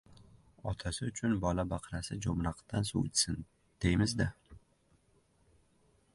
Otasi 0.69 1.03
uchun 1.09 1.35
bola-baqrasi 1.43 2.17
jo‘mraqdan 2.27 2.91
suv 2.93 3.05
ichsin, 3.11 3.39
deymiz-da. 3.87 4.31